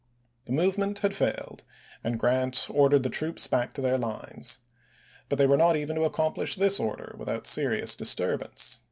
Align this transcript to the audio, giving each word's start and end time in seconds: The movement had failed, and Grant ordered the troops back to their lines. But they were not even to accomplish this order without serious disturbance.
The 0.45 0.51
movement 0.51 0.97
had 1.05 1.13
failed, 1.13 1.63
and 2.03 2.17
Grant 2.19 2.65
ordered 2.71 3.03
the 3.03 3.09
troops 3.11 3.45
back 3.45 3.71
to 3.75 3.81
their 3.81 3.99
lines. 3.99 4.61
But 5.29 5.37
they 5.37 5.45
were 5.45 5.57
not 5.57 5.75
even 5.75 5.95
to 5.95 6.05
accomplish 6.05 6.55
this 6.55 6.79
order 6.79 7.13
without 7.19 7.45
serious 7.45 7.93
disturbance. 7.93 8.79